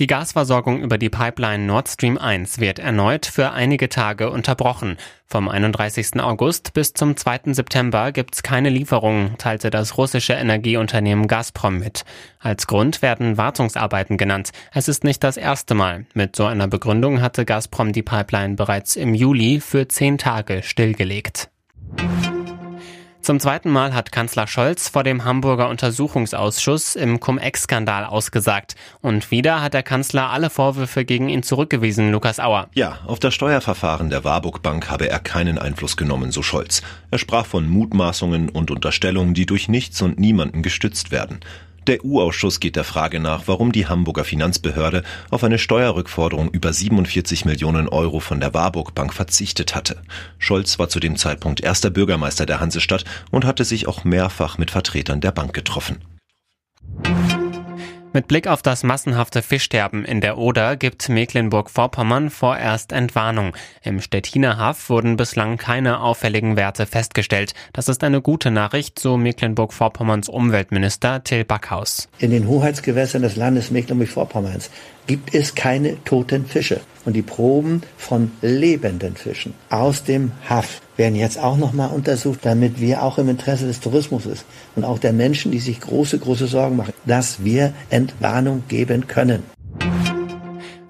Die 0.00 0.06
Gasversorgung 0.06 0.80
über 0.80 0.96
die 0.96 1.10
Pipeline 1.10 1.66
Nord 1.66 1.86
Stream 1.86 2.16
1 2.16 2.58
wird 2.58 2.78
erneut 2.78 3.26
für 3.26 3.50
einige 3.50 3.90
Tage 3.90 4.30
unterbrochen. 4.30 4.96
Vom 5.26 5.46
31. 5.46 6.18
August 6.20 6.72
bis 6.72 6.94
zum 6.94 7.18
2. 7.18 7.52
September 7.52 8.10
gibt's 8.10 8.42
keine 8.42 8.70
Lieferungen, 8.70 9.36
teilte 9.36 9.68
das 9.68 9.98
russische 9.98 10.32
Energieunternehmen 10.32 11.28
Gazprom 11.28 11.80
mit. 11.80 12.06
Als 12.38 12.66
Grund 12.66 13.02
werden 13.02 13.36
Wartungsarbeiten 13.36 14.16
genannt. 14.16 14.52
Es 14.72 14.88
ist 14.88 15.04
nicht 15.04 15.22
das 15.22 15.36
erste 15.36 15.74
Mal. 15.74 16.06
Mit 16.14 16.34
so 16.34 16.46
einer 16.46 16.66
Begründung 16.66 17.20
hatte 17.20 17.44
Gazprom 17.44 17.92
die 17.92 18.02
Pipeline 18.02 18.54
bereits 18.54 18.96
im 18.96 19.12
Juli 19.12 19.60
für 19.60 19.86
zehn 19.86 20.16
Tage 20.16 20.62
stillgelegt. 20.62 21.50
Zum 23.30 23.38
zweiten 23.38 23.70
Mal 23.70 23.94
hat 23.94 24.10
Kanzler 24.10 24.48
Scholz 24.48 24.88
vor 24.88 25.04
dem 25.04 25.24
Hamburger 25.24 25.68
Untersuchungsausschuss 25.68 26.96
im 26.96 27.20
Cum-Ex-Skandal 27.20 28.04
ausgesagt. 28.04 28.74
Und 29.02 29.30
wieder 29.30 29.62
hat 29.62 29.72
der 29.72 29.84
Kanzler 29.84 30.30
alle 30.30 30.50
Vorwürfe 30.50 31.04
gegen 31.04 31.28
ihn 31.28 31.44
zurückgewiesen, 31.44 32.10
Lukas 32.10 32.40
Auer. 32.40 32.68
Ja, 32.74 32.98
auf 33.06 33.20
das 33.20 33.32
Steuerverfahren 33.34 34.10
der 34.10 34.24
Warburg 34.24 34.62
Bank 34.62 34.90
habe 34.90 35.08
er 35.08 35.20
keinen 35.20 35.58
Einfluss 35.58 35.96
genommen, 35.96 36.32
so 36.32 36.42
Scholz. 36.42 36.82
Er 37.12 37.18
sprach 37.18 37.46
von 37.46 37.68
Mutmaßungen 37.68 38.48
und 38.48 38.72
Unterstellungen, 38.72 39.32
die 39.32 39.46
durch 39.46 39.68
nichts 39.68 40.02
und 40.02 40.18
niemanden 40.18 40.62
gestützt 40.62 41.12
werden. 41.12 41.38
Der 41.90 42.04
EU-Ausschuss 42.04 42.60
geht 42.60 42.76
der 42.76 42.84
Frage 42.84 43.18
nach, 43.18 43.48
warum 43.48 43.72
die 43.72 43.88
Hamburger 43.88 44.22
Finanzbehörde 44.22 45.02
auf 45.28 45.42
eine 45.42 45.58
Steuerrückforderung 45.58 46.48
über 46.52 46.72
47 46.72 47.46
Millionen 47.46 47.88
Euro 47.88 48.20
von 48.20 48.38
der 48.38 48.54
Warburg 48.54 48.94
Bank 48.94 49.12
verzichtet 49.12 49.74
hatte. 49.74 50.00
Scholz 50.38 50.78
war 50.78 50.88
zu 50.88 51.00
dem 51.00 51.16
Zeitpunkt 51.16 51.60
erster 51.60 51.90
Bürgermeister 51.90 52.46
der 52.46 52.60
Hansestadt 52.60 53.04
und 53.32 53.44
hatte 53.44 53.64
sich 53.64 53.88
auch 53.88 54.04
mehrfach 54.04 54.56
mit 54.56 54.70
Vertretern 54.70 55.20
der 55.20 55.32
Bank 55.32 55.52
getroffen. 55.52 55.98
Mit 58.12 58.26
Blick 58.26 58.48
auf 58.48 58.60
das 58.60 58.82
massenhafte 58.82 59.40
Fischsterben 59.40 60.04
in 60.04 60.20
der 60.20 60.36
Oder 60.36 60.76
gibt 60.76 61.08
Mecklenburg-Vorpommern 61.08 62.30
vorerst 62.30 62.90
Entwarnung. 62.90 63.56
Im 63.84 64.00
Stettiner 64.00 64.58
Haff 64.58 64.90
wurden 64.90 65.16
bislang 65.16 65.58
keine 65.58 66.00
auffälligen 66.00 66.56
Werte 66.56 66.86
festgestellt. 66.86 67.54
Das 67.72 67.88
ist 67.88 68.02
eine 68.02 68.20
gute 68.20 68.50
Nachricht, 68.50 68.98
so 68.98 69.16
Mecklenburg-Vorpommerns 69.16 70.28
Umweltminister 70.28 71.22
Till 71.22 71.44
Backhaus. 71.44 72.08
In 72.18 72.32
den 72.32 72.48
Hoheitsgewässern 72.48 73.22
des 73.22 73.36
Landes 73.36 73.70
Mecklenburg-Vorpommerns 73.70 74.70
gibt 75.06 75.34
es 75.34 75.54
keine 75.54 76.02
toten 76.04 76.46
Fische. 76.46 76.80
Und 77.04 77.14
die 77.14 77.22
Proben 77.22 77.82
von 77.96 78.30
lebenden 78.42 79.16
Fischen 79.16 79.54
aus 79.70 80.04
dem 80.04 80.32
Haff 80.48 80.82
werden 80.96 81.14
jetzt 81.14 81.38
auch 81.38 81.56
nochmal 81.56 81.90
untersucht, 81.90 82.40
damit 82.42 82.78
wir 82.78 83.02
auch 83.02 83.16
im 83.16 83.30
Interesse 83.30 83.66
des 83.66 83.80
Tourismus 83.80 84.26
ist 84.26 84.44
und 84.76 84.84
auch 84.84 84.98
der 84.98 85.14
Menschen, 85.14 85.50
die 85.50 85.60
sich 85.60 85.80
große, 85.80 86.18
große 86.18 86.46
Sorgen 86.46 86.76
machen, 86.76 86.92
dass 87.06 87.42
wir 87.42 87.72
Entwarnung 87.88 88.64
geben 88.68 89.06
können. 89.06 89.42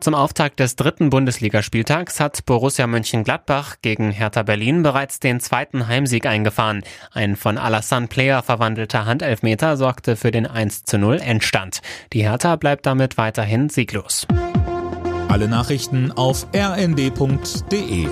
Zum 0.00 0.14
Auftakt 0.14 0.60
des 0.60 0.76
dritten 0.76 1.10
Bundesligaspieltags 1.10 2.20
hat 2.20 2.46
Borussia 2.46 2.86
Mönchengladbach 2.86 3.76
gegen 3.82 4.12
Hertha 4.12 4.44
Berlin 4.44 4.84
bereits 4.84 5.18
den 5.18 5.40
zweiten 5.40 5.88
Heimsieg 5.88 6.24
eingefahren. 6.24 6.84
Ein 7.12 7.34
von 7.34 7.58
Alassane 7.58 8.06
Player 8.06 8.42
verwandelter 8.42 9.06
Handelfmeter 9.06 9.76
sorgte 9.76 10.14
für 10.14 10.30
den 10.30 10.46
1 10.46 10.84
zu 10.84 10.98
0 10.98 11.16
Endstand. 11.16 11.80
Die 12.12 12.22
Hertha 12.22 12.54
bleibt 12.54 12.86
damit 12.86 13.18
weiterhin 13.18 13.68
sieglos. 13.70 14.26
Alle 15.28 15.48
Nachrichten 15.48 16.12
auf 16.12 16.46
rnd.de 16.54 18.08